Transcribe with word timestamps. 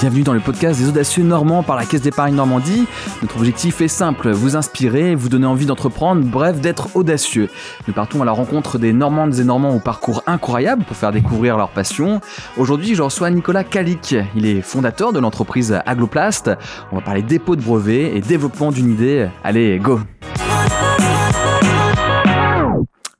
Bienvenue 0.00 0.22
dans 0.22 0.32
le 0.32 0.40
podcast 0.40 0.80
des 0.80 0.88
audacieux 0.88 1.22
normands 1.22 1.62
par 1.62 1.76
la 1.76 1.84
Caisse 1.84 2.02
d'épargne 2.02 2.34
Normandie. 2.34 2.86
Notre 3.22 3.36
objectif 3.36 3.80
est 3.80 3.88
simple, 3.88 4.30
vous 4.30 4.56
inspirer, 4.56 5.14
vous 5.14 5.28
donner 5.28 5.46
envie 5.46 5.66
d'entreprendre, 5.66 6.24
bref 6.24 6.60
d'être 6.60 6.96
audacieux. 6.96 7.48
Nous 7.86 7.94
partons 7.94 8.20
à 8.22 8.24
la 8.24 8.32
rencontre 8.32 8.78
des 8.78 8.92
Normandes 8.92 9.38
et 9.38 9.44
Normands 9.44 9.76
au 9.76 9.80
parcours 9.80 10.24
incroyable 10.26 10.82
pour 10.84 10.96
faire 10.96 11.12
découvrir 11.12 11.56
leur 11.56 11.68
passion. 11.68 12.20
Aujourd'hui, 12.56 12.96
je 12.96 13.02
reçois 13.02 13.30
Nicolas 13.30 13.62
Calic. 13.62 14.16
Il 14.34 14.46
est 14.46 14.60
fondateur 14.60 15.12
de 15.12 15.20
l'entreprise 15.20 15.78
Agloplast. 15.86 16.50
On 16.90 16.96
va 16.96 17.02
parler 17.02 17.22
dépôt 17.22 17.54
de 17.54 17.62
brevets 17.62 18.16
et 18.16 18.20
développement 18.20 18.72
d'une 18.72 18.90
idée. 18.90 19.28
Allez, 19.44 19.78
go 19.78 20.00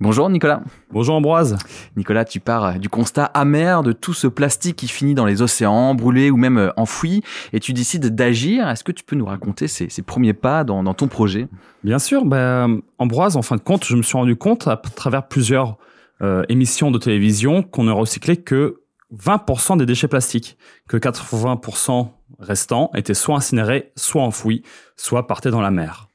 Bonjour 0.01 0.31
Nicolas. 0.31 0.63
Bonjour 0.93 1.17
Ambroise. 1.17 1.59
Nicolas, 1.97 2.25
tu 2.25 2.39
pars 2.39 2.79
du 2.79 2.89
constat 2.89 3.25
amer 3.25 3.83
de 3.83 3.91
tout 3.91 4.15
ce 4.15 4.29
plastique 4.29 4.77
qui 4.77 4.87
finit 4.87 5.15
dans 5.15 5.25
les 5.25 5.43
océans, 5.43 5.97
brûlé 5.97 6.31
ou 6.31 6.37
même 6.37 6.57
euh, 6.57 6.71
enfoui, 6.77 7.25
et 7.53 7.59
tu 7.59 7.73
décides 7.73 8.15
d'agir. 8.15 8.69
Est-ce 8.69 8.85
que 8.85 8.93
tu 8.93 9.03
peux 9.03 9.17
nous 9.17 9.27
raconter 9.27 9.67
ces, 9.67 9.89
premiers 10.03 10.35
pas 10.35 10.63
dans, 10.63 10.95
ton 10.95 11.09
projet? 11.09 11.49
Bien 11.83 11.99
sûr. 11.99 12.25
Ben, 12.27 12.81
Ambroise, 12.99 13.37
en 13.37 13.43
fin 13.43 13.57
de 13.57 13.61
compte, 13.61 13.85
je 13.85 13.97
me 13.97 14.03
suis 14.03 14.17
rendu 14.17 14.37
compte 14.37 14.69
à 14.69 14.77
travers 14.77 15.27
plusieurs 15.27 15.79
euh, 16.23 16.45
émissions 16.49 16.93
de 16.93 16.99
télévision 16.99 17.65
qu'on 17.65 17.83
ne 17.83 17.91
recyclait 17.91 18.37
que 18.37 18.83
20% 19.17 19.79
des 19.79 19.87
déchets 19.87 20.07
plastiques, 20.07 20.59
que 20.89 20.97
80% 20.97 22.07
restants 22.39 22.93
étaient 22.95 23.15
soit 23.15 23.35
incinérés, 23.35 23.91
soit 23.97 24.23
enfouis, 24.23 24.63
soit 24.97 25.27
partaient 25.27 25.51
dans 25.51 25.61
la 25.61 25.73
mer. 25.73 26.08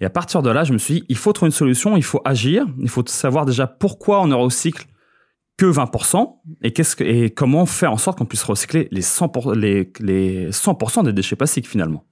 Et 0.00 0.04
à 0.04 0.10
partir 0.10 0.42
de 0.42 0.50
là, 0.50 0.64
je 0.64 0.72
me 0.72 0.78
suis 0.78 0.94
dit, 0.94 1.04
il 1.08 1.16
faut 1.16 1.32
trouver 1.32 1.48
une 1.48 1.52
solution, 1.52 1.96
il 1.96 2.02
faut 2.02 2.20
agir, 2.24 2.66
il 2.80 2.88
faut 2.88 3.04
savoir 3.06 3.46
déjà 3.46 3.66
pourquoi 3.66 4.22
on 4.22 4.26
ne 4.26 4.34
recycle 4.34 4.86
que 5.56 5.66
20% 5.66 6.40
et, 6.62 6.72
et 7.00 7.30
comment 7.30 7.64
faire 7.64 7.92
en 7.92 7.96
sorte 7.96 8.18
qu'on 8.18 8.24
puisse 8.24 8.42
recycler 8.42 8.88
les 8.90 9.02
100%, 9.02 9.54
les, 9.54 9.92
les 10.00 10.50
100 10.50 11.04
des 11.04 11.12
déchets 11.12 11.36
plastiques 11.36 11.68
finalement. 11.68 12.04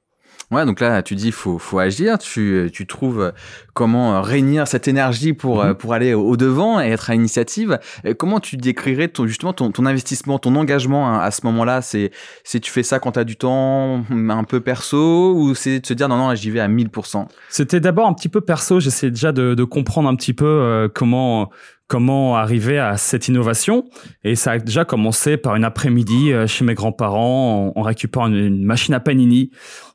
Ouais, 0.51 0.67
donc 0.67 0.81
là, 0.81 1.03
tu 1.03 1.15
dis, 1.15 1.33
faut, 1.33 1.59
faut 1.59 1.79
agir. 1.79 2.19
Tu, 2.19 2.69
tu 2.73 2.87
trouves 2.87 3.33
comment 3.73 4.21
réunir 4.21 4.69
cette 4.69 4.87
énergie 4.87 5.33
pour, 5.33 5.65
mhm. 5.65 5.75
pour 5.75 5.95
aller 5.95 6.13
au 6.13 6.37
devant 6.37 6.79
et 6.79 6.89
être 6.89 7.09
à 7.09 7.15
l'initiative. 7.15 7.79
Comment 8.19 8.39
tu 8.39 8.59
décrirais 8.59 9.09
ton, 9.09 9.27
justement 9.27 9.55
ton, 9.55 9.73
ton 9.73 9.87
investissement, 9.87 10.39
ton 10.39 10.55
engagement 10.57 11.19
à 11.19 11.31
ce 11.31 11.47
moment-là? 11.47 11.81
C'est, 11.81 12.11
si 12.45 12.61
tu 12.61 12.71
fais 12.71 12.83
ça 12.83 12.99
quand 12.99 13.13
tu 13.13 13.19
as 13.19 13.25
du 13.25 13.37
temps 13.37 14.05
un 14.11 14.45
peu 14.45 14.61
perso 14.61 15.35
ou 15.35 15.55
c'est 15.55 15.81
de 15.81 15.87
se 15.87 15.95
dire 15.95 16.09
non, 16.09 16.19
non, 16.19 16.35
j'y 16.35 16.51
vais 16.51 16.61
à 16.61 16.69
1000% 16.69 17.27
C'était 17.49 17.81
d'abord 17.81 18.07
un 18.07 18.13
petit 18.13 18.29
peu 18.29 18.43
perso. 18.43 18.79
J'essayais 18.79 19.11
déjà 19.11 19.33
de, 19.33 19.55
de 19.55 19.65
comprendre 19.65 20.09
un 20.11 20.17
petit 20.17 20.35
peu 20.35 20.45
euh, 20.45 20.89
comment 20.93 21.51
comment 21.89 22.37
arriver 22.37 22.79
à 22.79 22.97
cette 22.97 23.29
innovation. 23.29 23.85
Et 24.25 24.35
ça 24.35 24.53
a 24.53 24.59
déjà 24.59 24.85
commencé 24.85 25.37
par 25.37 25.57
une 25.57 25.65
après-midi 25.65 26.33
euh, 26.33 26.47
chez 26.47 26.65
mes 26.65 26.75
grands-parents 26.75 27.73
en, 27.75 27.83
récupérant 27.83 28.29
une, 28.29 28.65
machine 28.65 28.95
à 28.95 29.01
panini, 29.01 29.51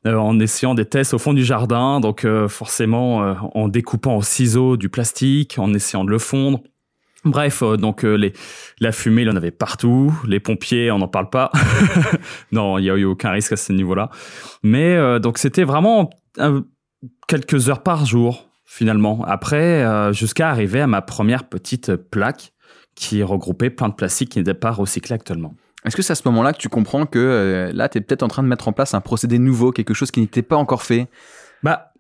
euh, 0.06 0.16
en 0.16 0.40
essayant 0.40 0.76
des 0.76 0.86
tests 0.86 1.14
au 1.14 1.18
fond 1.18 1.34
du 1.34 1.44
jardin, 1.44 2.00
donc 2.00 2.24
euh, 2.24 2.48
forcément 2.48 3.36
en 3.56 3.68
découpant 3.68 4.16
au 4.16 4.22
ciseau 4.22 4.78
du 4.78 4.90
plastique, 4.90 5.58
en 5.58 5.74
essayant 5.74 6.04
de 6.04 6.12
le 6.12 6.20
fondre. 6.20 6.62
Bref, 7.26 7.64
donc 7.64 8.04
les, 8.04 8.32
la 8.80 8.92
fumée, 8.92 9.24
il 9.24 9.30
en 9.30 9.36
avait 9.36 9.52
partout. 9.52 10.14
Les 10.26 10.40
pompiers, 10.40 10.92
on 10.92 11.00
n'en 11.00 11.08
parle 11.08 11.30
pas. 11.30 11.52
non, 12.52 12.78
il 12.78 12.84
n'y 12.84 12.90
a 12.90 12.96
eu 12.96 13.06
aucun 13.06 13.32
risque 13.32 13.54
à 13.54 13.58
ce 13.58 13.74
niveau-là. 13.74 14.12
Mais 14.64 15.20
donc 15.20 15.40
c'était 15.40 15.64
vraiment 15.64 16.10
quelques 17.28 17.70
heures 17.70 17.84
par 17.84 18.06
jour 18.06 18.47
finalement. 18.68 19.24
Après, 19.26 19.84
euh, 19.84 20.14
jusqu'à 20.14 20.50
arriver 20.50 20.82
à 20.82 20.88
ma 20.88 21.02
première 21.02 21.46
petite 21.46 21.96
plaque 21.96 22.54
qui 22.96 23.24
regroupait 23.24 23.70
plein 23.70 23.88
de 23.88 23.94
plastique 23.94 24.30
qui 24.30 24.40
n'était 24.40 24.54
pas 24.54 24.72
recyclé 24.72 25.16
actuellement. 25.16 25.56
Est-ce 25.86 25.96
que 25.96 26.02
c'est 26.02 26.12
à 26.12 26.16
ce 26.16 26.24
moment-là 26.26 26.52
que 26.52 26.58
tu 26.58 26.68
comprends 26.68 27.06
que 27.06 27.18
euh, 27.18 27.72
là, 27.74 27.88
tu 27.88 27.98
es 27.98 28.02
peut-être 28.02 28.24
en 28.24 28.28
train 28.28 28.44
de 28.44 28.48
mettre 28.48 28.68
en 28.68 28.74
place 28.74 28.94
un 28.94 29.00
procédé 29.00 29.40
nouveau, 29.40 29.72
quelque 29.72 29.94
chose 29.94 30.12
qui 30.12 30.20
n'était 30.20 30.42
pas 30.42 30.58
encore 30.58 30.84
fait? 30.84 31.08
Bah, 31.64 31.94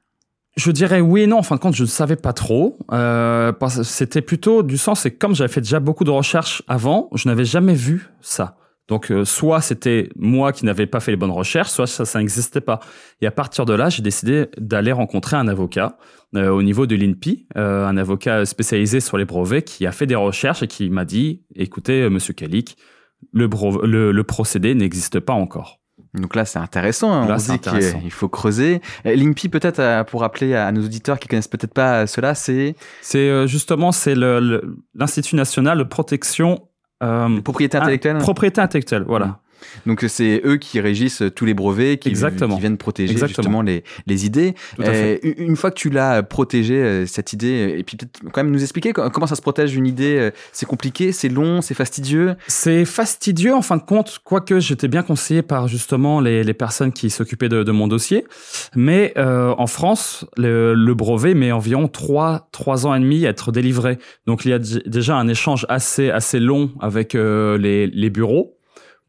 je 0.57 0.72
dirais 0.72 1.00
oui 1.00 1.22
et 1.22 1.28
non. 1.28 1.38
En 1.38 1.44
fin 1.44 1.55
de 1.55 1.61
compte, 1.61 1.75
je 1.75 1.83
ne 1.83 1.88
savais 1.88 2.17
pas 2.17 2.33
trop. 2.33 2.78
Euh, 2.91 3.53
c'était 3.84 4.22
plutôt 4.22 4.61
du 4.61 4.78
sens, 4.78 5.01
c'est 5.01 5.11
comme 5.11 5.35
j'avais 5.35 5.53
fait 5.53 5.61
déjà 5.61 5.79
beaucoup 5.79 6.03
de 6.03 6.11
recherches 6.11 6.63
avant, 6.67 7.09
je 7.13 7.29
n'avais 7.29 7.45
jamais 7.45 7.75
vu 7.75 8.09
ça. 8.19 8.57
Donc, 8.87 9.11
euh, 9.11 9.25
soit 9.25 9.61
c'était 9.61 10.09
moi 10.15 10.53
qui 10.53 10.65
n'avais 10.65 10.85
pas 10.85 10.99
fait 10.99 11.11
les 11.11 11.17
bonnes 11.17 11.31
recherches, 11.31 11.69
soit 11.69 11.87
ça, 11.87 12.05
ça 12.05 12.19
n'existait 12.19 12.61
pas. 12.61 12.79
Et 13.21 13.27
à 13.27 13.31
partir 13.31 13.65
de 13.65 13.73
là, 13.73 13.89
j'ai 13.89 14.01
décidé 14.01 14.45
d'aller 14.57 14.93
rencontrer 14.93 15.35
un 15.35 15.47
avocat 15.47 15.97
euh, 16.35 16.49
au 16.49 16.63
niveau 16.63 16.85
de 16.87 16.95
l'INPI, 16.95 17.47
euh, 17.57 17.85
un 17.85 17.97
avocat 17.97 18.45
spécialisé 18.45 18.99
sur 19.01 19.17
les 19.17 19.25
brevets 19.25 19.63
qui 19.63 19.85
a 19.85 19.91
fait 19.91 20.05
des 20.05 20.15
recherches 20.15 20.63
et 20.63 20.67
qui 20.67 20.89
m'a 20.89 21.03
dit, 21.03 21.43
écoutez, 21.55 22.09
monsieur 22.09 22.33
Kalik, 22.33 22.77
le, 23.33 23.47
le, 24.11 24.23
procédé 24.23 24.73
n'existe 24.73 25.19
pas 25.19 25.33
encore. 25.33 25.81
Donc 26.13 26.35
là, 26.35 26.45
c'est 26.45 26.59
intéressant. 26.59 27.11
Hein. 27.11 27.27
Là, 27.27 27.37
on 27.49 27.53
dit 27.53 27.59
qu'il 27.59 28.11
faut 28.11 28.29
creuser. 28.29 28.81
L'INPI, 29.03 29.49
peut-être, 29.49 30.05
pour 30.05 30.21
rappeler 30.21 30.55
à 30.55 30.71
nos 30.71 30.83
auditeurs 30.83 31.19
qui 31.19 31.27
connaissent 31.27 31.47
peut-être 31.47 31.73
pas 31.73 32.07
cela, 32.07 32.35
c'est 32.35 32.75
C'est 33.01 33.47
justement 33.47 33.91
c'est 33.91 34.15
l'Institut 34.15 35.35
national 35.35 35.79
de 35.79 35.83
protection 35.83 36.66
euh, 37.03 37.41
propriété 37.41 37.78
intellectuelle. 37.78 38.18
propriété 38.18 38.62
intellectuelle, 38.62 39.03
voilà. 39.08 39.40
Donc 39.85 40.06
c'est 40.07 40.41
eux 40.45 40.57
qui 40.57 40.79
régissent 40.79 41.23
tous 41.35 41.45
les 41.45 41.53
brevets, 41.53 42.00
qui, 42.00 42.13
qui 42.13 42.59
viennent 42.59 42.78
protéger 42.78 43.16
justement 43.18 43.62
les, 43.62 43.84
les 44.06 44.25
idées. 44.25 44.56
une 44.78 45.56
fois 45.56 45.72
que 45.72 45.79
tu 45.79 45.90
l'as 45.90 46.23
protégé 46.23 46.75
euh, 46.75 47.06
cette 47.06 47.34
idée, 47.34 47.75
et 47.78 47.84
puis 47.84 47.97
peut-être 47.97 48.19
quand 48.31 48.44
même 48.44 48.51
nous 48.51 48.62
expliquer 48.62 48.94
comment 48.94 49.28
ça 49.28 49.35
se 49.35 49.41
protège 49.41 49.75
une 49.75 49.88
idée. 49.88 50.17
Euh, 50.17 50.31
c'est 50.51 50.66
compliqué, 50.66 51.12
c'est 51.12 51.29
long, 51.29 51.62
c'est 51.62 51.73
fastidieux? 51.73 52.35
C'est 52.47 52.85
fastidieux 52.85 53.53
en 53.53 53.62
fin 53.62 53.78
de 53.78 53.81
compte, 53.81 54.19
quoique 54.23 54.59
j'étais 54.59 54.88
bien 54.88 55.03
conseillé 55.03 55.41
par 55.41 55.67
justement 55.67 56.19
les, 56.19 56.44
les 56.44 56.53
personnes 56.53 56.91
qui 56.91 57.09
s'occupaient 57.09 57.50
de, 57.50 57.63
de, 57.63 57.72
mon 57.72 57.88
dossier. 57.88 58.25
Mais 58.75 59.13
euh, 59.17 59.53
en 59.57 59.67
France, 59.67 60.25
le, 60.38 60.73
le, 60.73 60.94
brevet 60.94 61.34
met 61.34 61.51
environ 61.51 61.88
3, 61.88 62.50
3 62.51 62.88
ans 62.88 62.96
et 62.96 63.00
demi 63.00 63.25
à 63.25 63.29
être 63.29 63.51
délivré. 63.51 63.97
Donc 64.25 64.46
il 64.46 64.50
y 64.50 64.53
a 64.53 64.59
déjà 64.59 65.16
un 65.16 65.28
échange 65.28 65.66
assez, 65.69 66.09
assez 66.09 66.40
long 66.40 66.72
avec 66.79 67.13
les, 67.13 67.88
les 67.88 68.09
bureaux 68.09 68.56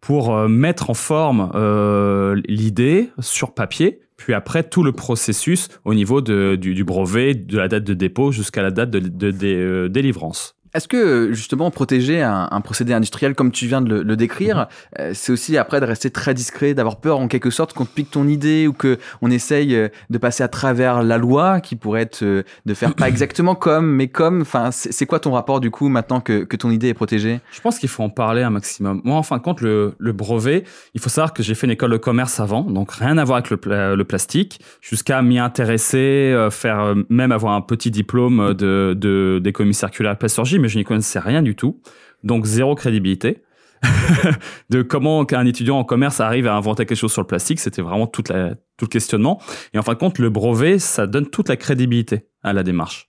pour 0.00 0.34
euh, 0.34 0.48
mettre 0.48 0.91
en 0.91 0.94
forme 0.94 1.50
euh, 1.54 2.41
l'idée 2.47 3.10
sur 3.20 3.53
papier, 3.53 4.00
puis 4.16 4.34
après 4.34 4.62
tout 4.62 4.82
le 4.82 4.92
processus 4.92 5.69
au 5.84 5.94
niveau 5.94 6.20
de, 6.20 6.56
du, 6.56 6.84
brevet, 6.84 7.34
de 7.34 7.56
la 7.56 7.69
date 7.69 7.84
de 7.84 7.94
dépôt 7.94 8.32
jusqu'à 8.32 8.62
la 8.62 8.70
date 8.70 8.91
de 8.91 9.34
euh, 9.44 9.88
délivrance. 9.88 10.57
Est-ce 10.78 10.86
que 10.86 11.32
justement 11.32 11.72
protéger 11.72 12.22
un, 12.22 12.60
procédé 12.60 12.92
industriel 12.92 13.34
comme 13.34 13.50
tu 13.50 13.66
viens 13.66 13.80
de 13.80 14.00
le, 14.00 14.16
décrire, 14.16 14.58
mhm. 14.58 14.66
euh, 15.00 15.10
c'est 15.12 15.32
aussi 15.32 15.56
après 15.56 15.80
de 15.80 15.86
rester 15.86 16.10
très 16.10 16.34
discret, 16.34 16.72
d'avoir 16.72 17.00
peur 17.00 17.18
en 17.18 17.26
quelque 17.26 17.50
sorte 17.50 17.72
qu'on 17.72 17.84
te 17.84 17.92
pique 17.92 18.12
ton 18.12 18.28
idée 18.28 18.68
ou 18.68 18.72
que 18.72 18.96
on 19.20 19.28
essaye 19.28 19.74
euh, 19.74 19.88
de 20.08 20.18
passer 20.18 20.44
à 20.44 20.48
travers 20.48 21.02
la 21.02 21.18
loi 21.18 21.60
qui 21.60 21.74
pourrait 21.74 22.02
être 22.02 22.22
euh, 22.22 22.44
de 22.64 22.74
faire 22.74 22.94
pas 22.94 23.08
exactement 23.08 23.56
comme, 23.56 23.90
mais 23.90 24.06
comme. 24.06 24.42
Enfin, 24.42 24.70
c'est 24.70 25.04
quoi 25.04 25.18
ton 25.18 25.32
rapport 25.32 25.58
du 25.58 25.72
coup 25.72 25.88
maintenant 25.88 26.20
que, 26.20 26.44
que 26.44 26.56
ton 26.56 26.70
idée 26.70 26.86
est 26.86 26.94
protégée? 26.94 27.40
Je 27.50 27.60
pense 27.60 27.80
qu'il 27.80 27.88
faut 27.88 28.04
en 28.04 28.10
parler 28.10 28.44
un 28.44 28.50
maximum. 28.50 29.00
Moi, 29.02 29.16
en 29.16 29.24
fin 29.24 29.38
de 29.38 29.42
compte, 29.42 29.60
le, 29.60 29.96
le 29.98 30.12
brevet, 30.12 30.62
il 30.94 31.00
faut 31.00 31.08
savoir 31.08 31.32
que 31.32 31.42
j'ai 31.42 31.56
fait 31.56 31.66
une 31.66 31.72
école 31.72 31.90
de 31.90 31.96
commerce 31.96 32.38
avant, 32.38 32.62
donc 32.62 32.92
rien 32.92 33.18
à 33.18 33.24
voir 33.24 33.38
avec 33.38 33.50
le, 33.50 33.96
le 33.96 34.04
plastique, 34.04 34.60
jusqu'à 34.80 35.22
m'y 35.22 35.40
intéresser, 35.40 36.48
faire 36.52 36.94
même 37.08 37.32
avoir 37.32 37.54
un 37.54 37.62
petit 37.62 37.90
diplôme 37.90 38.54
de 38.54 39.40
d'économie 39.42 39.74
circulaire 39.74 40.16
plasturgie 40.16 40.60
mais 40.60 40.67
je 40.68 40.78
n'y 40.78 40.84
connaissais 40.84 41.18
rien 41.18 41.42
du 41.42 41.54
tout. 41.54 41.80
Donc 42.24 42.44
zéro 42.44 42.74
crédibilité. 42.74 43.42
de 44.70 44.82
comment 44.82 45.24
un 45.30 45.46
étudiant 45.46 45.78
en 45.78 45.84
commerce 45.84 46.20
arrive 46.20 46.48
à 46.48 46.54
inventer 46.54 46.84
quelque 46.84 46.98
chose 46.98 47.12
sur 47.12 47.22
le 47.22 47.28
plastique, 47.28 47.60
c'était 47.60 47.82
vraiment 47.82 48.08
toute 48.08 48.28
la, 48.28 48.56
tout 48.76 48.86
le 48.86 48.88
questionnement. 48.88 49.40
Et 49.72 49.78
en 49.78 49.82
fin 49.82 49.92
de 49.92 49.98
compte, 49.98 50.18
le 50.18 50.30
brevet, 50.30 50.80
ça 50.80 51.06
donne 51.06 51.28
toute 51.28 51.48
la 51.48 51.56
crédibilité 51.56 52.26
à 52.43 52.52
la 52.52 52.64
démarche. 52.64 53.07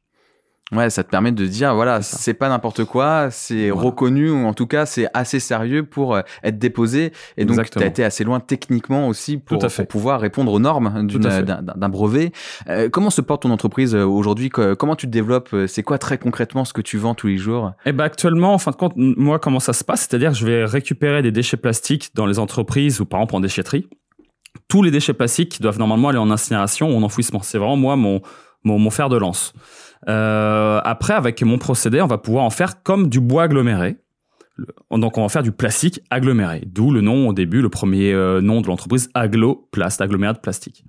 Ouais, 0.72 0.92
ça 0.92 1.04
te 1.04 1.10
permet 1.10 1.32
de 1.32 1.46
dire 1.48 1.74
voilà, 1.74 2.04
c'est 2.04 2.36
pas 2.36 2.48
n'importe 2.48 2.84
quoi, 2.86 3.32
c'est 3.32 3.72
reconnu 3.72 4.30
ou 4.30 4.46
en 4.46 4.54
tout 4.54 4.68
cas 4.68 4.86
c'est 4.86 5.08
assez 5.16 5.40
sérieux 5.40 5.84
pour 5.84 6.14
euh, 6.14 6.22
être 6.44 6.60
déposé. 6.60 7.12
Et 7.38 7.46
donc 7.46 7.68
tu 7.72 7.80
as 7.80 7.88
été 7.88 8.04
assez 8.04 8.24
loin 8.24 8.40
techniquement 8.40 9.08
aussi 9.08 9.38
pour, 9.38 9.58
pour 9.58 9.88
pouvoir 9.88 10.22
répondre 10.22 10.54
aux 10.54 10.60
normes 10.60 11.08
d'un 11.08 11.90
brevet. 11.90 12.32
Euh, 12.68 12.88
comment 12.88 13.10
se 13.10 13.22
porte 13.22 13.42
ton 13.42 13.50
entreprise 13.50 13.96
euh, 13.96 14.06
aujourd'hui? 14.06 14.50
Comment 14.50 14.96
tu 14.96 15.08
te 15.08 15.12
développes? 15.12 15.56
C'est 15.68 15.82
quoi 15.82 15.98
très 15.98 16.20
concrètement 16.20 16.66
ce 16.66 16.74
que 16.74 16.82
tu 16.82 17.00
vends 17.00 17.16
tous 17.16 17.28
les 17.28 17.38
jours? 17.38 17.72
Eh 17.88 17.92
ben 17.92 18.04
actuellement, 18.04 18.54
en 18.54 18.60
fin 18.60 18.70
de 18.70 18.76
compte, 18.76 18.94
moi 18.96 19.40
comment 19.40 19.60
ça 19.60 19.74
se 19.74 19.84
passe? 19.84 20.02
C'est-à-dire 20.02 20.36
je 20.36 20.46
vais 20.46 20.66
récupérer 20.66 21.24
des 21.24 21.32
déchets 21.32 21.58
plastiques 21.58 22.12
dans 22.14 22.28
les 22.28 22.38
entreprises 22.38 23.02
ou 23.02 23.06
par 23.06 23.22
exemple 23.22 23.38
en 23.38 23.40
déchetterie. 23.40 23.88
Tous 24.68 24.84
les 24.84 24.92
déchets 24.92 25.14
plastiques 25.14 25.62
doivent 25.62 25.80
normalement 25.80 26.10
aller 26.10 26.20
en 26.20 26.30
incinération 26.30 26.92
ou 26.92 26.96
en 26.96 27.02
enfouissement. 27.02 27.42
C'est 27.42 27.58
vraiment 27.58 27.76
moi 27.76 27.96
mon, 27.96 28.22
mon, 28.64 28.78
mon 28.78 28.92
fer 28.92 29.10
de 29.10 29.18
lance. 29.18 29.54
Euh, 30.08 30.80
après, 30.84 31.14
avec 31.14 31.42
mon 31.44 31.58
procédé, 31.58 32.02
on 32.02 32.08
va 32.08 32.18
pouvoir 32.18 32.46
en 32.46 32.50
faire 32.50 32.84
comme 32.84 33.10
du 33.10 33.20
bois 33.20 33.44
aggloméré. 33.44 33.98
Donc, 34.92 35.18
on 35.18 35.22
va 35.22 35.30
faire 35.30 35.44
du 35.44 35.52
plastique 35.52 36.02
aggloméré. 36.10 36.64
D'où 36.66 36.92
le 36.92 37.02
nom 37.02 37.28
au 37.28 37.34
début, 37.34 37.62
le 37.62 37.70
premier 37.70 38.14
euh, 38.14 38.42
nom 38.42 38.62
de 38.62 38.68
l'entreprise, 38.68 39.10
Agloplast, 39.14 40.02
aggloméré 40.02 40.34
de 40.34 40.40
plastique. 40.40 40.84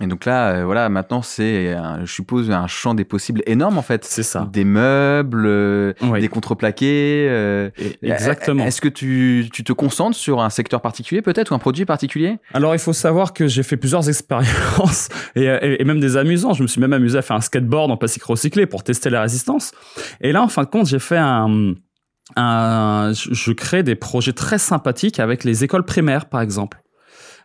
Et 0.00 0.06
donc 0.06 0.24
là, 0.26 0.50
euh, 0.50 0.64
voilà, 0.64 0.88
maintenant 0.88 1.22
c'est, 1.22 1.76
je 2.04 2.12
suppose, 2.12 2.50
un 2.52 2.68
champ 2.68 2.94
des 2.94 3.04
possibles 3.04 3.42
énorme 3.46 3.78
en 3.78 3.82
fait. 3.82 4.04
C'est 4.04 4.22
ça. 4.22 4.48
Des 4.52 4.64
meubles, 4.64 5.44
euh, 5.46 5.92
des 6.20 6.28
contreplaqués. 6.28 7.26
Euh, 7.28 7.70
exactement. 8.02 8.64
Est-ce 8.64 8.80
que 8.80 8.88
tu, 8.88 9.48
tu, 9.52 9.64
te 9.64 9.72
concentres 9.72 10.16
sur 10.16 10.40
un 10.40 10.50
secteur 10.50 10.80
particulier 10.80 11.20
peut-être 11.20 11.50
ou 11.50 11.54
un 11.54 11.58
produit 11.58 11.84
particulier? 11.84 12.38
Alors 12.54 12.74
il 12.76 12.78
faut 12.78 12.92
savoir 12.92 13.32
que 13.32 13.48
j'ai 13.48 13.64
fait 13.64 13.76
plusieurs 13.76 14.08
expériences 14.08 15.08
et, 15.34 15.46
et, 15.46 15.84
même 15.84 16.00
des 16.00 16.16
amusants. 16.16 16.52
Je 16.52 16.62
me 16.62 16.68
suis 16.68 16.80
même 16.80 16.92
amusé 16.92 17.18
à 17.18 17.22
faire 17.22 17.36
un 17.36 17.40
skateboard 17.40 17.90
en 17.90 17.96
plastique 17.96 18.22
recyclé 18.22 18.66
pour 18.66 18.84
tester 18.84 19.10
la 19.10 19.22
résistance. 19.22 19.72
Et 20.20 20.30
là, 20.30 20.42
en 20.44 20.48
fin 20.48 20.62
de 20.62 20.68
compte, 20.68 20.86
j'ai 20.86 21.00
fait 21.00 21.18
un, 21.18 21.74
un, 22.36 23.12
je 23.12 23.52
crée 23.52 23.82
des 23.82 23.96
projets 23.96 24.32
très 24.32 24.58
sympathiques 24.58 25.18
avec 25.18 25.42
les 25.42 25.64
écoles 25.64 25.84
primaires, 25.84 26.26
par 26.26 26.40
exemple. 26.40 26.80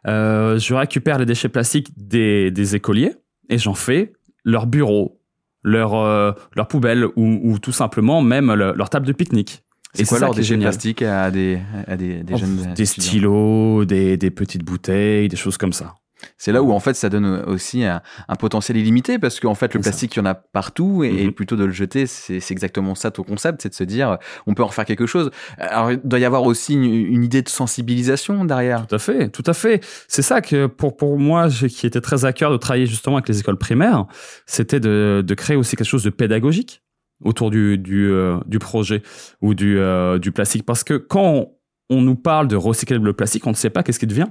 Euh, 0.07 0.59
je 0.59 0.73
récupère 0.73 1.17
les 1.17 1.25
déchets 1.25 1.50
plastiques 1.50 1.89
des, 1.95 2.51
des 2.51 2.75
écoliers 2.75 3.13
et 3.50 3.57
j'en 3.57 3.73
fais 3.73 4.13
leur 4.44 4.67
bureau, 4.67 5.21
leur, 5.63 5.95
euh, 5.95 6.31
leur 6.55 6.67
poubelle 6.67 7.05
ou, 7.15 7.39
ou, 7.44 7.59
tout 7.59 7.71
simplement 7.71 8.21
même 8.21 8.53
leur 8.53 8.89
table 8.89 9.05
de 9.05 9.13
pique-nique. 9.13 9.63
C'est 9.94 10.05
quoi 10.05 10.19
leur 10.19 10.33
déchets 10.33 10.57
plastiques 10.57 11.03
à 11.03 11.29
des, 11.29 11.59
à 11.88 11.95
des, 11.95 12.23
des 12.23 12.33
oh, 12.33 12.38
jeunes 12.38 12.73
Des 12.75 12.85
stylos, 12.85 13.85
des, 13.85 14.17
des 14.17 14.31
petites 14.31 14.63
bouteilles, 14.63 15.27
des 15.27 15.38
choses 15.38 15.57
comme 15.57 15.73
ça. 15.73 15.94
C'est 16.37 16.51
là 16.51 16.61
où 16.61 16.71
en 16.71 16.79
fait 16.79 16.93
ça 16.93 17.09
donne 17.09 17.43
aussi 17.47 17.83
un, 17.83 18.01
potentiel 18.39 18.77
illimité 18.77 19.19
parce 19.19 19.39
qu'en 19.39 19.55
fait 19.55 19.73
le 19.73 19.79
plastique 19.79 20.15
il 20.15 20.19
y 20.19 20.21
en 20.21 20.25
a 20.25 20.33
partout 20.33 21.03
et, 21.03 21.25
mhm. 21.25 21.33
plutôt 21.33 21.55
de 21.55 21.63
le 21.63 21.71
jeter 21.71 22.07
c'est 22.07 22.51
exactement 22.51 22.95
ça 22.95 23.11
ton 23.11 23.23
concept 23.23 23.61
c'est 23.61 23.69
de 23.69 23.73
se 23.73 23.83
dire 23.83 24.17
on 24.47 24.53
peut 24.53 24.63
en 24.63 24.69
faire 24.69 24.85
quelque 24.85 25.05
chose. 25.05 25.31
Alors 25.57 25.91
il 25.91 26.01
doit 26.03 26.19
y 26.19 26.25
avoir 26.25 26.43
aussi 26.43 26.73
une, 26.73 27.23
idée 27.23 27.41
de 27.41 27.49
sensibilisation 27.49 28.43
derrière. 28.45 28.85
Tout 28.87 28.95
à 28.95 28.99
fait, 28.99 29.29
tout 29.29 29.43
à 29.45 29.53
fait. 29.53 29.83
C'est 30.07 30.21
ça 30.21 30.41
que 30.41 30.67
pour 30.67 30.97
pour 30.97 31.17
moi 31.17 31.47
qui 31.49 31.87
était 31.87 32.01
très 32.01 32.25
à 32.25 32.33
cœur 32.33 32.51
de 32.51 32.57
travailler 32.57 32.85
justement 32.85 33.17
avec 33.17 33.29
les 33.29 33.39
écoles 33.39 33.57
primaires, 33.57 34.05
c'était 34.45 34.79
de, 34.79 35.23
de 35.25 35.33
créer 35.33 35.55
aussi 35.55 35.75
quelque 35.75 35.87
chose 35.87 36.03
de 36.03 36.09
pédagogique 36.09 36.81
autour 37.23 37.51
du 37.51 37.77
du, 37.77 38.11
euh, 38.11 38.39
du 38.45 38.59
projet 38.59 39.01
ou 39.41 39.53
du 39.53 39.77
euh, 39.77 40.19
du 40.19 40.31
plastique 40.31 40.65
parce 40.65 40.83
que 40.83 40.95
quand 40.95 41.51
on 41.89 42.01
nous 42.01 42.15
parle 42.15 42.47
de 42.47 42.55
recycler 42.55 42.97
le 42.97 43.13
plastique, 43.13 43.45
on 43.45 43.51
ne 43.51 43.55
sait 43.55 43.69
pas 43.69 43.83
qu'est-ce 43.83 43.99
qui 43.99 44.07
devient 44.07 44.27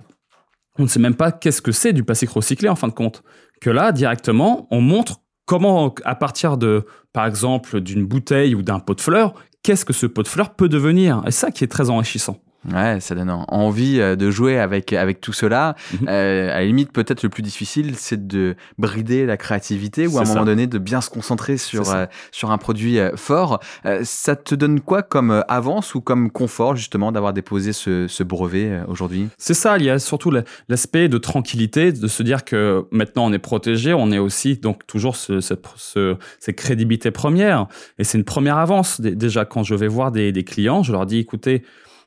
on 0.79 0.85
ne 0.85 0.89
sait 0.89 1.01
même 1.01 1.15
pas 1.15 1.33
qu'est-ce 1.33 1.63
que 1.63 1.73
c'est 1.73 1.93
du 1.93 2.05
plastique 2.05 2.31
recyclé 2.31 2.69
en 2.69 2.77
fin 2.77 2.89
de 2.89 2.93
compte. 2.93 3.23
Que 3.61 3.71
là, 3.71 3.93
directement, 3.93 4.67
on 4.71 4.81
montre 4.81 5.21
comment, 5.47 5.95
à 6.05 6.15
partir 6.15 6.57
de, 6.57 6.87
par 7.13 7.27
exemple, 7.27 7.81
d'une 7.81 8.05
bouteille 8.05 8.55
ou 8.55 8.63
d'un 8.63 8.79
pot 8.79 8.95
de 8.95 9.01
fleurs, 9.01 9.35
qu'est-ce 9.63 9.85
que 9.85 9.93
ce 9.93 10.07
pot 10.07 10.23
de 10.23 10.29
fleurs 10.29 10.55
peut 10.55 10.69
devenir. 10.69 11.23
Et 11.27 11.31
ça 11.31 11.51
qui 11.51 11.65
est 11.65 11.69
très 11.69 11.91
enrichissant. 11.91 12.39
Ouais, 12.71 13.01
ça 13.01 13.17
donne 13.17 13.31
envie 13.49 14.01
euh, 14.01 14.15
de 14.15 14.31
jouer 14.31 14.59
avec 14.59 14.93
avec 14.93 15.21
tout 15.21 15.33
cela. 15.33 15.75
Mhm. 15.93 16.09
Euh, 16.09 16.51
à 16.51 16.61
la 16.61 16.65
limite, 16.65 16.93
peut-être 16.93 17.25
le 17.25 17.29
plus 17.29 17.43
difficile, 17.43 17.95
c'est 17.97 18.29
de 18.29 18.55
brider 18.79 19.27
la 19.27 19.37
créativité 19.37 20.07
ou 20.07 20.19
à 20.19 20.23
un 20.23 20.25
moment 20.25 20.45
donné 20.45 20.69
de 20.69 20.79
bien 20.79 21.01
se 21.01 21.11
concentrer 21.11 21.57
sur 21.57 21.91
euh, 21.91 22.07
sur 22.31 22.53
un 22.53 22.59
produit 22.59 22.99
fort. 23.17 23.61
ça 24.05 24.37
te 24.37 24.55
donne 24.55 24.81
quoi 24.81 25.03
comme 25.03 25.45
avance 25.49 25.95
ou 25.95 26.01
comme 26.01 26.31
confort 26.31 26.77
justement 26.77 27.11
d'avoir 27.11 27.33
déposé 27.33 27.73
ce, 27.73 28.07
ce 28.07 28.23
brevet 28.23 28.81
aujourd'hui? 28.87 29.29
C'est 29.39 29.55
ça. 29.55 29.77
Il 29.79 29.85
y 29.85 29.91
a 29.91 29.99
surtout 29.99 30.33
l'aspect 30.69 31.09
de 31.09 31.19
tranquillité, 31.19 31.93
de 31.93 32.07
se 32.07 32.23
dire 32.23 32.45
que 32.45 32.85
maintenant 32.93 33.27
on 33.27 33.33
est 33.33 33.39
protégé, 33.39 33.93
on 33.93 34.13
est 34.13 34.19
aussi 34.19 34.57
donc 34.57 34.87
toujours 34.87 35.17
ce, 35.17 35.41
cette, 35.41 35.65
ce, 35.77 36.17
cette 36.39 36.57
crédibilité 36.57 37.11
première. 37.11 37.67
Et 37.99 38.05
c'est 38.05 38.19
une 38.19 38.25
première 38.25 38.59
avance. 38.59 39.01
Déjà, 39.01 39.45
quand 39.45 39.65
je 39.65 39.75
vais 39.75 39.89
voir 39.89 40.13
des, 40.13 40.31
des 40.31 40.45
clients, 40.45 40.83
je 40.83 40.93
leur 40.93 41.07
dis 41.07 41.19
écoutez 41.19 41.65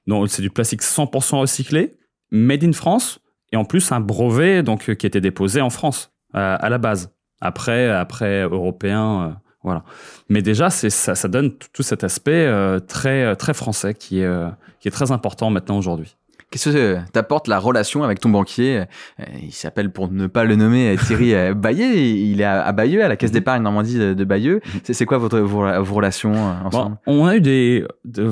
donc 0.07 0.29
c'est 0.29 0.41
du 0.41 0.49
plastique 0.49 0.81
100% 0.81 1.39
recyclé, 1.39 1.97
made 2.31 2.63
in 2.63 2.73
France, 2.73 3.19
et 3.51 3.57
en 3.57 3.65
plus 3.65 3.91
un 3.91 3.99
brevet 3.99 4.63
donc 4.63 4.89
euh, 4.89 4.95
qui 4.95 5.05
était 5.05 5.21
déposé 5.21 5.61
en 5.61 5.69
France 5.69 6.11
euh, 6.35 6.57
à 6.59 6.69
la 6.69 6.77
base. 6.77 7.11
Après, 7.41 7.89
après 7.89 8.43
européen, 8.43 9.21
euh, 9.21 9.33
voilà. 9.63 9.83
Mais 10.29 10.41
déjà, 10.41 10.69
c'est 10.69 10.89
ça, 10.89 11.15
ça 11.15 11.27
donne 11.27 11.57
tout 11.73 11.83
cet 11.83 12.03
aspect 12.03 12.47
très 12.87 13.35
très 13.35 13.53
français 13.53 13.95
qui 13.95 14.19
est 14.19 14.45
qui 14.79 14.87
est 14.87 14.91
très 14.91 15.11
important 15.11 15.49
maintenant 15.49 15.77
aujourd'hui. 15.77 16.15
Qu'est-ce 16.55 16.69
que 16.69 16.97
t'apporte 17.11 17.49
la 17.49 17.59
relation 17.59 18.05
avec 18.05 18.21
ton 18.21 18.29
banquier? 18.29 18.83
Euh, 19.19 19.25
Il 19.43 19.51
s'appelle, 19.51 19.91
pour 19.91 20.09
ne 20.09 20.25
pas 20.25 20.45
le 20.45 20.55
nommer, 20.55 20.93
euh, 20.93 20.95
Thierry 20.95 21.35
euh, 21.35 21.53
Bayeux. 21.53 21.97
Il 21.97 22.39
est 22.39 22.45
à 22.45 22.71
Bayeux, 22.71 23.03
à 23.03 23.09
la 23.09 23.17
Caisse 23.17 23.31
mhm. 23.31 23.33
d'épargne 23.33 23.61
Normandie 23.61 23.97
de 23.97 24.23
Bayeux. 24.23 24.61
Mhm. 24.73 24.79
C'est 24.85 25.05
quoi 25.05 25.17
votre, 25.17 25.37
vos, 25.39 25.93
relations 25.93 26.33
ensemble? 26.63 26.95
On 27.07 27.25
a 27.25 27.35
eu 27.35 27.41
des, 27.41 27.85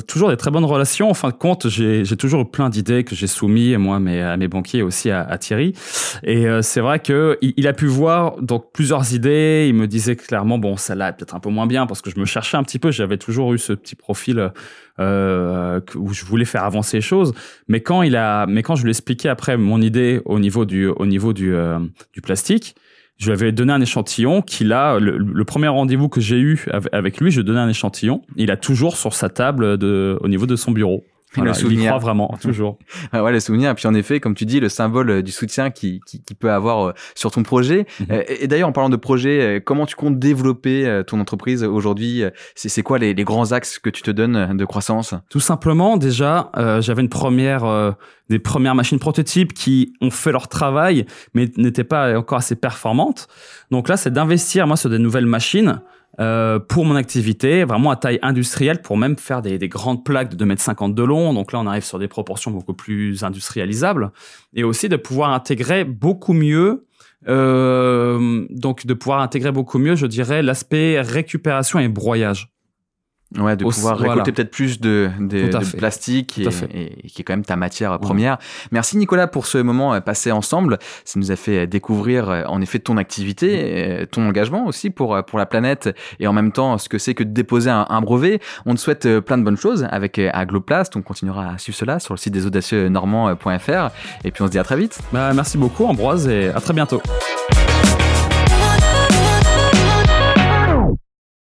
toujours 0.07 0.29
des 0.29 0.37
très 0.37 0.51
bonnes 0.51 0.63
relations. 0.63 1.09
En 1.09 1.13
fin 1.13 1.31
de 1.31 1.33
compte, 1.33 1.67
j'ai 1.67 2.15
toujours 2.15 2.43
eu 2.43 2.45
plein 2.45 2.69
d'idées 2.69 3.03
que 3.03 3.13
j'ai 3.13 3.27
soumis, 3.27 3.75
moi, 3.75 3.99
mais 3.99 4.21
à 4.21 4.37
mes 4.37 4.47
banquiers 4.47 4.83
aussi 4.83 5.11
à, 5.11 5.37
Thierry. 5.37 5.73
Et 6.23 6.45
c'est 6.61 6.79
vrai 6.79 6.99
que 6.99 7.37
il, 7.41 7.67
a 7.67 7.73
pu 7.73 7.87
voir 7.87 8.41
donc 8.41 8.71
plusieurs 8.71 9.13
idées. 9.13 9.65
Il 9.67 9.75
me 9.75 9.85
disait 9.85 10.15
clairement, 10.15 10.57
bon, 10.57 10.77
celle-là 10.77 11.09
est 11.09 11.13
peut-être 11.13 11.35
un 11.35 11.41
peu 11.41 11.49
moins 11.49 11.67
bien 11.67 11.87
parce 11.87 12.01
que 12.01 12.09
je 12.09 12.17
me 12.17 12.25
cherchais 12.25 12.55
un 12.55 12.63
petit 12.63 12.79
peu. 12.79 12.89
J'avais 12.89 13.17
toujours 13.17 13.53
eu 13.53 13.57
ce 13.57 13.73
petit 13.73 13.95
profil 13.95 14.53
euh, 14.99 15.79
où 15.95 16.13
je 16.13 16.25
voulais 16.25 16.45
faire 16.45 16.63
avancer 16.63 16.97
les 16.97 17.01
choses. 17.01 17.33
Mais 17.67 17.81
quand 17.81 18.03
il 18.03 18.15
a, 18.15 18.45
mais 18.45 18.63
quand 18.63 18.75
je 18.75 18.83
lui 18.83 18.89
ai 18.89 18.91
expliqué 18.91 19.29
après 19.29 19.57
mon 19.57 19.81
idée 19.81 20.21
au 20.25 20.39
niveau 20.39 20.65
du, 20.65 20.87
au 20.87 21.05
niveau 21.05 21.33
du, 21.33 21.55
euh, 21.55 21.79
du 22.13 22.21
plastique, 22.21 22.75
je 23.17 23.27
lui 23.27 23.33
avais 23.33 23.51
donné 23.51 23.71
un 23.73 23.81
échantillon 23.81 24.41
qu'il 24.41 24.73
a, 24.73 24.99
le, 24.99 25.45
premier 25.45 25.67
rendez-vous 25.67 26.09
que 26.09 26.19
j'ai 26.19 26.39
eu 26.39 26.65
avec 26.91 27.19
lui, 27.19 27.31
je 27.31 27.37
lui 27.37 27.41
ai 27.41 27.45
donné 27.45 27.59
un 27.59 27.69
échantillon. 27.69 28.21
Il 28.35 28.51
a 28.51 28.57
toujours 28.57 28.97
sur 28.97 29.13
sa 29.13 29.29
table 29.29 29.77
de, 29.77 30.17
au 30.21 30.27
niveau 30.27 30.45
de 30.45 30.55
son 30.55 30.71
bureau 30.71 31.05
le 31.41 31.53
souvenir. 31.53 31.79
Il 31.79 31.83
y 31.83 31.87
croit 31.87 31.99
vraiment, 31.99 32.35
toujours. 32.41 32.77
ouais, 33.13 33.31
le 33.31 33.39
souvenir. 33.39 33.71
Et 33.71 33.73
puis 33.75 33.87
en 33.87 33.93
effet, 33.93 34.19
comme 34.19 34.35
tu 34.35 34.45
dis, 34.45 34.59
le 34.59 34.69
symbole 34.69 35.09
euh, 35.09 35.21
du 35.21 35.31
soutien 35.31 35.71
qui, 35.71 36.01
qui, 36.05 36.21
qui 36.21 36.33
peut 36.35 36.51
avoir 36.51 36.87
euh, 36.87 36.93
sur 37.15 37.31
ton 37.31 37.43
projet. 37.43 37.85
Mhm. 37.99 38.07
Euh, 38.11 38.23
et, 38.27 38.47
d'ailleurs, 38.47 38.69
en 38.69 38.71
parlant 38.71 38.89
de 38.89 38.95
projet, 38.95 39.61
comment 39.65 39.85
tu 39.85 39.95
comptes 39.95 40.19
développer 40.19 41.01
ton 41.07 41.19
entreprise 41.19 41.63
aujourd'hui 41.63 42.23
C'est 42.55 42.83
quoi 42.83 42.99
les, 42.99 43.13
les, 43.13 43.23
grands 43.23 43.51
axes 43.51 43.79
que 43.79 43.89
tu 43.89 44.01
te 44.01 44.11
donnes 44.11 44.55
de 44.55 44.65
croissance? 44.65 45.13
Tout 45.29 45.39
simplement, 45.39 45.97
déjà, 45.97 46.51
j'avais 46.79 47.01
une 47.01 47.09
première, 47.09 47.95
des 48.29 48.39
premières 48.39 48.75
machines 48.75 48.99
prototypes 48.99 49.53
qui 49.53 49.93
ont 50.01 50.11
fait 50.11 50.31
leur 50.31 50.47
travail, 50.47 51.05
mais 51.33 51.49
n'étaient 51.57 51.83
pas 51.83 52.17
encore 52.17 52.39
assez 52.39 52.55
performantes. 52.55 53.27
Donc 53.71 53.89
là, 53.89 53.97
c'est 53.97 54.11
d'investir 54.11 54.67
moi 54.67 54.77
sur 54.77 54.89
des 54.89 54.99
nouvelles 54.99 55.25
machines 55.25 55.81
euh, 56.19 56.59
pour 56.59 56.85
mon 56.85 56.95
activité, 56.95 57.63
vraiment 57.63 57.89
à 57.89 57.95
taille 57.95 58.19
industrielle, 58.21 58.81
pour 58.81 58.97
même 58.97 59.17
faire 59.17 59.41
des, 59.41 59.57
des 59.57 59.69
grandes 59.69 60.03
plaques 60.05 60.35
de 60.35 60.45
2,50 60.45 60.85
m 60.85 60.93
de 60.93 61.03
long. 61.03 61.33
Donc 61.33 61.51
là, 61.51 61.59
on 61.59 61.67
arrive 61.67 61.83
sur 61.83 61.99
des 61.99 62.07
proportions 62.07 62.51
beaucoup 62.51 62.73
plus 62.73 63.23
industrialisables. 63.23 64.11
Et 64.53 64.63
aussi 64.63 64.89
de 64.89 64.95
pouvoir 64.95 65.31
intégrer 65.31 65.83
beaucoup 65.85 66.33
mieux, 66.33 66.85
euh, 67.27 68.45
donc 68.49 68.85
de 68.85 68.93
pouvoir 68.93 69.21
intégrer 69.21 69.51
beaucoup 69.51 69.79
mieux, 69.79 69.95
je 69.95 70.05
dirais, 70.05 70.43
l'aspect 70.43 71.01
récupération 71.01 71.79
et 71.79 71.87
broyage. 71.87 72.53
Ouais, 73.37 73.55
de 73.55 73.63
pouvoir 73.63 73.97
récolter 73.97 74.31
peut-être 74.31 74.51
plus 74.51 74.79
de, 74.79 75.09
de, 75.19 75.47
de 75.47 75.77
plastique 75.77 76.37
et, 76.37 76.47
et, 76.73 77.07
qui 77.07 77.21
est 77.21 77.23
quand 77.23 77.33
même 77.33 77.45
ta 77.45 77.55
matière 77.55 77.99
première. 77.99 78.37
Merci 78.71 78.97
Nicolas 78.97 79.27
pour 79.27 79.47
ce 79.47 79.57
moment 79.57 79.93
euh, 79.93 79.99
passé 80.01 80.31
ensemble. 80.31 80.77
Ça 81.03 81.19
nous 81.19 81.31
a 81.31 81.35
fait 81.35 81.65
découvrir 81.65 82.29
euh, 82.29 82.43
en 82.45 82.61
effet 82.61 82.79
ton 82.79 82.97
activité, 82.97 84.01
euh, 84.01 84.05
ton 84.05 84.27
engagement 84.27 84.67
aussi 84.67 84.89
pour 84.89 85.23
pour 85.25 85.39
la 85.39 85.45
planète 85.45 85.89
et 86.19 86.27
en 86.27 86.33
même 86.33 86.51
temps 86.51 86.77
ce 86.77 86.89
que 86.89 86.97
c'est 86.97 87.13
que 87.13 87.23
de 87.23 87.31
déposer 87.31 87.69
un, 87.69 87.87
un, 87.89 88.01
brevet. 88.01 88.39
On 88.65 88.75
te 88.75 88.79
souhaite 88.79 89.19
plein 89.19 89.37
de 89.37 89.43
bonnes 89.43 89.57
choses 89.57 89.87
avec 89.89 90.19
Agloplast. 90.19 90.95
On 90.95 91.01
continuera 91.01 91.53
à 91.53 91.57
suivre 91.57 91.77
cela 91.77 91.99
sur 91.99 92.13
le 92.13 92.19
site 92.19 92.33
des 92.33 92.45
audacieux 92.45 92.89
normands.fr 92.89 93.89
et 94.23 94.31
puis 94.31 94.43
on 94.43 94.47
se 94.47 94.51
dit 94.51 94.59
à 94.59 94.63
très 94.63 94.77
vite. 94.77 94.99
Bah, 95.11 95.31
merci 95.33 95.57
beaucoup 95.57 95.85
Ambroise 95.85 96.27
et 96.27 96.49
à 96.49 96.61
très 96.61 96.73
bientôt. 96.73 97.01